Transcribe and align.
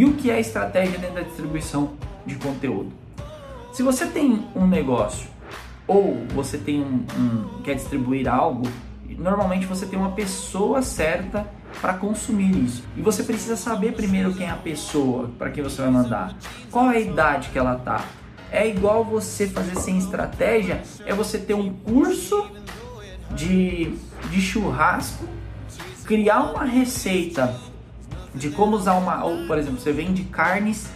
E 0.00 0.04
o 0.06 0.14
que 0.14 0.30
é 0.30 0.40
estratégia 0.40 0.98
dentro 0.98 1.16
da 1.16 1.20
distribuição 1.20 1.90
de 2.24 2.34
conteúdo? 2.36 2.90
Se 3.70 3.82
você 3.82 4.06
tem 4.06 4.46
um 4.56 4.66
negócio 4.66 5.28
ou 5.86 6.24
você 6.28 6.56
tem 6.56 6.80
um, 6.80 7.04
um 7.18 7.62
quer 7.62 7.74
distribuir 7.74 8.26
algo, 8.26 8.62
normalmente 9.18 9.66
você 9.66 9.84
tem 9.84 9.98
uma 9.98 10.12
pessoa 10.12 10.80
certa 10.80 11.46
para 11.82 11.92
consumir 11.92 12.64
isso. 12.64 12.82
E 12.96 13.02
você 13.02 13.22
precisa 13.22 13.56
saber 13.56 13.92
primeiro 13.92 14.32
quem 14.32 14.46
é 14.46 14.50
a 14.50 14.56
pessoa 14.56 15.30
para 15.38 15.50
quem 15.50 15.62
você 15.62 15.82
vai 15.82 15.90
mandar. 15.90 16.34
Qual 16.70 16.90
é 16.90 16.96
a 16.96 17.00
idade 17.00 17.50
que 17.50 17.58
ela 17.58 17.74
tá? 17.74 18.02
É 18.50 18.66
igual 18.66 19.04
você 19.04 19.48
fazer 19.48 19.76
sem 19.76 19.98
estratégia, 19.98 20.80
é 21.04 21.12
você 21.12 21.36
ter 21.36 21.52
um 21.52 21.74
curso 21.74 22.50
de, 23.32 23.94
de 24.30 24.40
churrasco, 24.40 25.26
criar 26.06 26.40
uma 26.52 26.64
receita 26.64 27.54
de 28.34 28.50
como 28.50 28.76
usar 28.76 28.94
uma, 28.94 29.24
ou 29.24 29.46
por 29.46 29.58
exemplo, 29.58 29.80
você 29.80 29.92
vende 29.92 30.24
carnes 30.24 30.88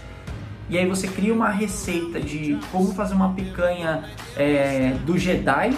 e 0.69 0.79
aí 0.79 0.87
você 0.89 1.07
cria 1.09 1.33
uma 1.33 1.51
receita 1.51 2.21
de 2.21 2.59
como 2.73 2.95
fazer 2.95 3.15
uma 3.15 3.35
picanha 3.35 4.05
é, 4.37 4.97
do 5.05 5.19
Jedi 5.19 5.77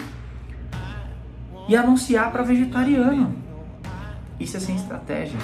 e 1.68 1.76
anunciar 1.76 2.30
para 2.30 2.42
vegetariano. 2.42 3.34
Isso 4.38 4.56
é 4.56 4.60
sem 4.60 4.76
estratégia. 4.76 5.38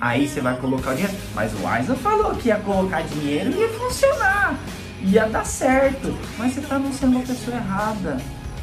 Aí 0.00 0.28
você 0.28 0.40
vai 0.40 0.56
colocar 0.56 0.92
o 0.92 0.94
dinheiro. 0.94 1.16
Mas 1.34 1.52
o 1.58 1.66
Aiza 1.66 1.94
falou 1.94 2.34
que 2.34 2.48
ia 2.48 2.56
colocar 2.56 3.02
dinheiro 3.02 3.50
e 3.50 3.60
ia 3.60 3.68
funcionar. 3.68 4.58
Ia 5.00 5.28
dar 5.28 5.44
certo. 5.44 6.14
Mas 6.36 6.52
você 6.52 6.60
está 6.60 6.76
anunciando 6.76 7.16
uma 7.16 7.24
pessoa 7.24 7.56
errada. 7.56 8.20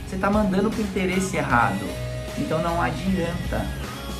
Você 0.08 0.16
está 0.16 0.30
mandando 0.30 0.70
para 0.70 0.80
o 0.80 0.84
interesse 0.84 1.36
errado. 1.36 1.86
Então 2.38 2.62
não 2.62 2.82
adianta. 2.82 3.66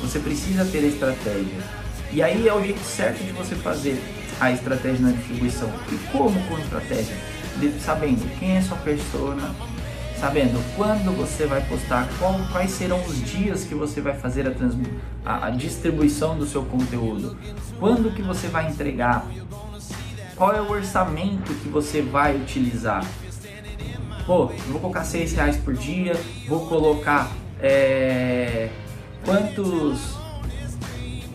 Você 0.02 0.18
precisa 0.18 0.64
ter 0.64 0.84
estratégia. 0.84 1.85
E 2.12 2.22
aí 2.22 2.46
é 2.46 2.54
o 2.54 2.62
jeito 2.62 2.80
certo 2.80 3.22
de 3.22 3.32
você 3.32 3.54
fazer 3.54 4.00
a 4.40 4.50
estratégia 4.50 5.06
na 5.06 5.12
distribuição. 5.12 5.70
E 5.90 5.96
como 6.12 6.40
com 6.44 6.58
estratégia? 6.58 7.16
sabendo 7.80 8.28
quem 8.38 8.56
é 8.56 8.60
sua 8.60 8.76
persona, 8.78 9.54
sabendo 10.18 10.62
quando 10.76 11.16
você 11.16 11.46
vai 11.46 11.62
postar, 11.62 12.08
qual, 12.18 12.38
quais 12.52 12.70
serão 12.70 13.02
os 13.04 13.22
dias 13.24 13.64
que 13.64 13.74
você 13.74 14.00
vai 14.00 14.14
fazer 14.14 14.46
a, 14.46 14.52
a, 15.24 15.46
a, 15.46 15.50
distribuição 15.50 16.36
do 16.36 16.46
seu 16.46 16.64
conteúdo, 16.64 17.36
quando 17.78 18.14
que 18.14 18.22
você 18.22 18.48
vai 18.48 18.70
entregar, 18.70 19.26
qual 20.36 20.52
é 20.52 20.60
o 20.60 20.70
orçamento 20.70 21.54
que 21.54 21.68
você 21.68 22.02
vai 22.02 22.36
utilizar. 22.36 23.04
Pô, 24.26 24.46
vou 24.68 24.80
colocar 24.80 25.04
seis 25.04 25.32
reais 25.32 25.56
por 25.56 25.72
dia, 25.74 26.14
vou 26.48 26.66
colocar 26.66 27.30
é, 27.60 28.70
quantos 29.24 30.16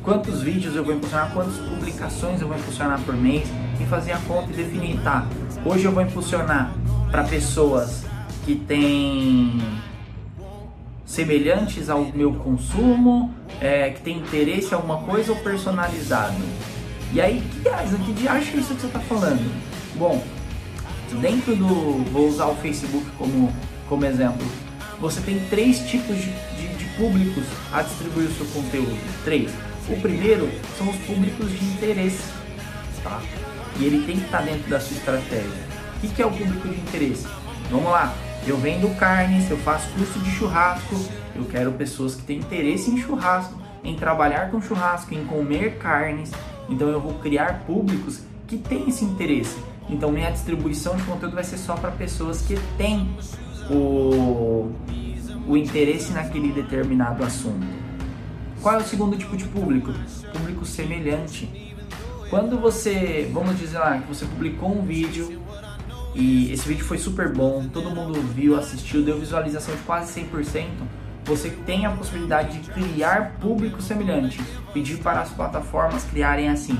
quantos 0.03 0.41
vídeos 0.41 0.75
eu 0.75 0.83
vou 0.83 0.93
impulsionar, 0.95 1.31
quantas 1.31 1.57
publicações 1.57 2.41
eu 2.41 2.47
vou 2.47 2.57
impulsionar 2.57 2.99
por 3.01 3.15
mês 3.15 3.47
e 3.79 3.85
fazer 3.85 4.13
a 4.13 4.17
conta 4.19 4.51
e 4.51 4.55
definir, 4.55 4.99
tá? 5.01 5.25
Hoje 5.65 5.85
eu 5.85 5.91
vou 5.91 6.03
impulsionar 6.03 6.73
para 7.09 7.23
pessoas 7.23 8.05
que 8.45 8.55
têm 8.55 9.61
semelhantes 11.05 11.89
ao 11.89 12.05
meu 12.05 12.33
consumo, 12.33 13.33
é, 13.59 13.89
que 13.89 14.01
tem 14.01 14.17
interesse 14.17 14.71
em 14.71 14.73
alguma 14.73 14.99
coisa 14.99 15.31
ou 15.31 15.37
personalizado. 15.39 16.37
E 17.13 17.19
aí, 17.19 17.43
que 17.51 17.59
dias, 17.59 18.05
que 18.05 18.13
dia 18.13 18.31
acha 18.31 18.57
isso 18.57 18.73
que 18.73 18.81
você 18.81 18.87
está 18.87 18.99
falando? 19.01 19.51
Bom, 19.95 20.23
dentro 21.19 21.55
do, 21.55 22.03
vou 22.11 22.29
usar 22.29 22.45
o 22.45 22.55
Facebook 22.55 23.05
como, 23.17 23.51
como 23.89 24.05
exemplo, 24.05 24.47
você 24.99 25.19
tem 25.19 25.39
três 25.49 25.79
tipos 25.89 26.15
de, 26.15 26.31
de, 26.55 26.67
de 26.77 26.85
públicos 26.95 27.43
a 27.73 27.81
distribuir 27.81 28.27
o 28.27 28.31
seu 28.31 28.45
conteúdo. 28.47 28.97
Três. 29.25 29.51
O 29.91 29.99
primeiro 30.01 30.49
são 30.77 30.89
os 30.89 30.95
públicos 30.99 31.51
de 31.51 31.65
interesse, 31.65 32.23
tá? 33.03 33.21
E 33.77 33.83
ele 33.83 34.05
tem 34.05 34.15
que 34.15 34.23
estar 34.23 34.41
dentro 34.41 34.69
da 34.69 34.79
sua 34.79 34.95
estratégia. 34.95 35.51
O 36.01 36.07
que 36.07 36.21
é 36.21 36.25
o 36.25 36.31
público 36.31 36.67
de 36.69 36.79
interesse? 36.79 37.27
Vamos 37.69 37.91
lá, 37.91 38.15
eu 38.47 38.57
vendo 38.57 38.97
carnes, 38.97 39.51
eu 39.51 39.57
faço 39.57 39.89
curso 39.89 40.17
de 40.19 40.31
churrasco, 40.31 40.95
eu 41.35 41.43
quero 41.43 41.73
pessoas 41.73 42.15
que 42.15 42.23
têm 42.23 42.39
interesse 42.39 42.89
em 42.89 42.97
churrasco, 42.97 43.53
em 43.83 43.93
trabalhar 43.95 44.49
com 44.49 44.61
churrasco, 44.61 45.13
em 45.13 45.25
comer 45.25 45.77
carnes. 45.77 46.31
Então 46.69 46.87
eu 46.87 47.01
vou 47.01 47.15
criar 47.15 47.65
públicos 47.65 48.21
que 48.47 48.57
têm 48.57 48.87
esse 48.87 49.03
interesse. 49.03 49.57
Então 49.89 50.09
minha 50.09 50.31
distribuição 50.31 50.95
de 50.95 51.03
conteúdo 51.03 51.35
vai 51.35 51.43
ser 51.43 51.57
só 51.57 51.75
para 51.75 51.91
pessoas 51.91 52.41
que 52.41 52.57
têm 52.77 53.13
o, 53.69 54.71
o 55.45 55.57
interesse 55.57 56.13
naquele 56.13 56.53
determinado 56.53 57.25
assunto. 57.25 57.90
Qual 58.61 58.75
é 58.75 58.77
o 58.77 58.85
segundo 58.85 59.17
tipo 59.17 59.35
de 59.35 59.45
público? 59.45 59.91
Público 60.33 60.65
semelhante. 60.65 61.49
Quando 62.29 62.59
você, 62.59 63.27
vamos 63.33 63.57
dizer 63.57 63.79
lá, 63.79 63.97
que 63.97 64.07
você 64.07 64.23
publicou 64.23 64.71
um 64.71 64.83
vídeo 64.83 65.41
e 66.13 66.51
esse 66.51 66.67
vídeo 66.67 66.85
foi 66.85 66.99
super 66.99 67.33
bom, 67.33 67.67
todo 67.73 67.89
mundo 67.89 68.21
viu, 68.35 68.57
assistiu, 68.57 69.01
deu 69.01 69.19
visualização 69.19 69.75
de 69.75 69.81
quase 69.81 70.21
100%, 70.21 70.65
você 71.25 71.49
tem 71.65 71.85
a 71.85 71.91
possibilidade 71.91 72.59
de 72.59 72.69
criar 72.69 73.37
público 73.41 73.81
semelhante, 73.81 74.39
pedir 74.73 74.97
para 74.97 75.21
as 75.21 75.29
plataformas 75.29 76.03
criarem 76.03 76.47
assim. 76.47 76.77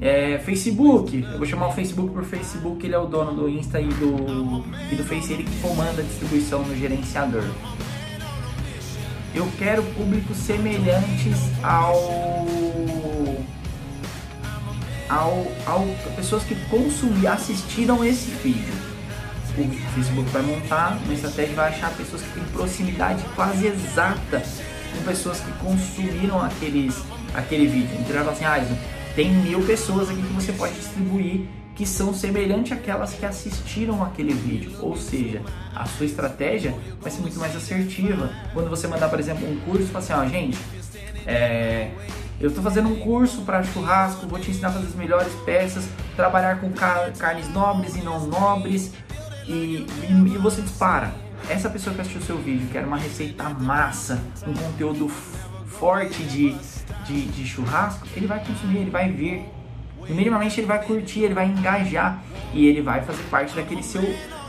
É, 0.00 0.38
Facebook, 0.38 1.22
eu 1.22 1.38
vou 1.38 1.46
chamar 1.46 1.68
o 1.68 1.72
Facebook 1.72 2.12
por 2.12 2.24
Facebook, 2.24 2.84
ele 2.84 2.94
é 2.94 2.98
o 2.98 3.06
dono 3.06 3.32
do 3.32 3.48
Insta 3.48 3.80
e 3.80 3.86
do, 3.86 4.64
e 4.90 4.96
do 4.96 5.04
Face, 5.04 5.32
ele 5.32 5.44
que 5.44 5.60
comanda 5.60 6.02
a 6.02 6.04
distribuição 6.04 6.62
no 6.64 6.74
gerenciador. 6.76 7.44
Eu 9.34 9.50
quero 9.58 9.82
públicos 9.82 10.36
semelhantes 10.36 11.36
ao 11.62 12.34
ao, 15.08 15.46
ao 15.66 15.86
pessoas 16.16 16.44
que 16.44 16.54
consumiram, 16.68 17.32
assistiram 17.32 18.04
esse 18.04 18.30
vídeo. 18.30 18.74
O 19.56 19.92
Facebook 19.94 20.28
vai 20.30 20.42
montar 20.42 20.98
uma 21.04 21.14
estratégia 21.14 21.54
vai 21.54 21.70
achar 21.70 21.92
pessoas 21.96 22.22
que 22.22 22.30
têm 22.30 22.44
proximidade 22.44 23.22
quase 23.36 23.66
exata 23.66 24.42
com 24.92 25.02
pessoas 25.04 25.40
que 25.40 25.52
consumiram 25.64 26.42
aqueles, 26.42 27.02
aquele 27.32 27.66
vídeo. 27.66 27.96
Então 28.00 28.16
ela 28.16 28.34
fala 28.34 28.56
assim, 28.56 28.72
ah, 28.72 28.76
tem 29.14 29.32
mil 29.32 29.62
pessoas 29.62 30.10
aqui 30.10 30.20
que 30.20 30.32
você 30.32 30.52
pode 30.52 30.74
distribuir 30.74 31.46
que 31.74 31.86
são 31.86 32.14
semelhantes 32.14 32.72
àquelas 32.72 33.14
que 33.14 33.26
assistiram 33.26 34.02
aquele 34.02 34.32
vídeo. 34.32 34.72
Ou 34.80 34.96
seja, 34.96 35.42
a 35.74 35.84
sua 35.86 36.06
estratégia 36.06 36.74
vai 37.00 37.10
ser 37.10 37.20
muito 37.20 37.38
mais 37.38 37.54
assertiva. 37.56 38.30
Quando 38.52 38.70
você 38.70 38.86
mandar, 38.86 39.08
por 39.08 39.18
exemplo, 39.18 39.48
um 39.48 39.58
curso, 39.60 39.86
fala 39.86 39.98
assim, 39.98 40.12
ó, 40.12 40.26
gente, 40.26 40.58
é, 41.26 41.90
eu 42.40 42.48
estou 42.48 42.62
fazendo 42.62 42.88
um 42.88 42.96
curso 42.96 43.42
para 43.42 43.62
churrasco, 43.62 44.26
vou 44.26 44.38
te 44.38 44.50
ensinar 44.50 44.68
a 44.68 44.72
fazer 44.72 44.86
as 44.86 44.94
melhores 44.94 45.32
peças, 45.44 45.88
trabalhar 46.16 46.60
com 46.60 46.70
car 46.72 47.12
carnes 47.16 47.48
nobres 47.48 47.96
e 47.96 48.02
não 48.02 48.26
nobres, 48.26 48.92
e, 49.46 49.86
e, 50.08 50.34
e, 50.34 50.38
você 50.38 50.62
dispara. 50.62 51.12
Essa 51.48 51.68
pessoa 51.68 51.94
que 51.94 52.00
assistiu 52.00 52.22
o 52.22 52.24
seu 52.24 52.38
vídeo 52.38 52.66
quer 52.72 52.84
uma 52.84 52.96
receita 52.96 53.48
massa, 53.50 54.20
um 54.46 54.54
conteúdo 54.54 55.08
forte 55.66 56.22
de, 56.24 56.56
de, 57.04 57.26
de 57.26 57.46
churrasco, 57.46 58.06
ele 58.16 58.26
vai 58.26 58.42
consumir, 58.44 58.78
ele 58.78 58.90
vai 58.90 59.10
ver. 59.10 59.46
E 60.08 60.12
minimamente 60.12 60.60
ele 60.60 60.66
vai 60.66 60.82
curtir, 60.84 61.20
ele 61.20 61.34
vai 61.34 61.46
engajar 61.46 62.22
e 62.52 62.66
ele 62.66 62.82
vai 62.82 63.02
fazer 63.02 63.22
parte 63.24 63.54
daquele 63.54 63.82
seu 63.82 64.02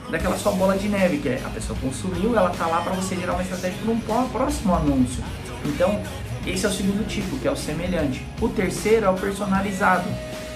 daquela 0.09 0.37
sua 0.37 0.51
bola 0.51 0.77
de 0.77 0.87
neve, 0.87 1.17
que 1.17 1.29
é 1.29 1.41
a 1.43 1.49
pessoa 1.49 1.77
consumiu, 1.79 2.37
ela 2.37 2.51
tá 2.51 2.67
lá 2.67 2.81
para 2.81 2.93
você 2.93 3.15
gerar 3.15 3.33
uma 3.33 3.41
estratégia 3.41 3.77
para 3.83 3.91
um 3.91 4.29
próximo 4.29 4.75
anúncio. 4.75 5.23
Então, 5.65 5.99
esse 6.45 6.65
é 6.65 6.69
o 6.69 6.71
segundo 6.71 7.07
tipo, 7.07 7.37
que 7.39 7.47
é 7.47 7.51
o 7.51 7.55
semelhante. 7.55 8.23
O 8.39 8.47
terceiro 8.47 9.07
é 9.07 9.09
o 9.09 9.15
personalizado. 9.15 10.07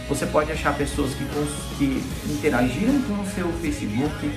Você 0.07 0.25
pode 0.27 0.51
achar 0.51 0.75
pessoas 0.75 1.13
que, 1.13 1.25
que 1.77 2.03
interagiram 2.31 3.01
com 3.01 3.21
o 3.21 3.25
seu 3.33 3.51
Facebook, 3.53 4.31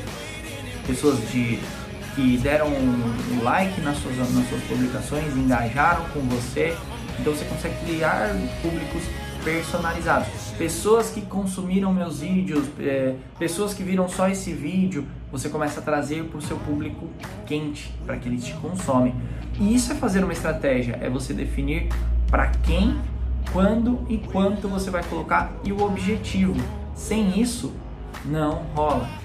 pessoas 0.87 1.19
de, 1.31 1.59
que 2.15 2.39
deram 2.39 2.69
um 2.69 3.43
like 3.43 3.81
nas 3.83 3.99
suas, 3.99 4.17
nas 4.17 4.49
suas 4.49 4.63
publicações, 4.65 5.37
engajaram 5.37 6.05
com 6.11 6.21
você. 6.21 6.75
Então 7.19 7.35
você 7.35 7.45
consegue 7.45 7.75
criar 7.85 8.35
públicos 8.63 9.03
personalizados. 9.45 10.29
Pessoas 10.57 11.11
que 11.11 11.21
consumiram 11.23 11.93
meus 11.93 12.21
vídeos, 12.21 12.67
é, 12.79 13.15
pessoas 13.39 13.75
que 13.75 13.83
viram 13.83 14.09
só 14.09 14.29
esse 14.29 14.53
vídeo, 14.53 15.07
você 15.31 15.49
começa 15.49 15.81
a 15.81 15.83
trazer 15.83 16.25
para 16.25 16.39
o 16.39 16.43
seu 16.43 16.57
público 16.59 17.09
quente, 17.47 17.93
para 18.07 18.17
que 18.17 18.29
eles 18.29 18.45
te 18.45 18.55
consomem. 18.55 19.15
E 19.59 19.75
isso 19.75 19.93
é 19.93 19.95
fazer 19.95 20.23
uma 20.23 20.33
estratégia, 20.33 20.99
é 21.01 21.09
você 21.09 21.33
definir 21.33 21.89
para 22.31 22.49
quem, 22.65 22.99
quando 23.53 24.07
e 24.09 24.19
quanto 24.19 24.69
você 24.69 24.91
vai 24.91 25.03
colocar 25.05 25.53
e 25.65 25.73
o 25.73 25.83
objetivo. 25.83 26.55
Sem 26.95 27.41
isso, 27.41 27.73
não 28.25 28.63
rola. 28.75 29.23